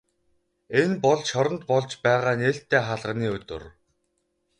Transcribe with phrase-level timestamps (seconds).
[0.81, 3.63] Энэ бол шоронд болж байгаа нээлттэй хаалганы өдөр.